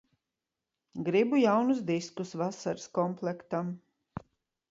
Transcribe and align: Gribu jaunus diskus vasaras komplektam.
Gribu 1.09 1.41
jaunus 1.41 1.83
diskus 1.91 2.33
vasaras 2.43 2.87
komplektam. 2.99 3.69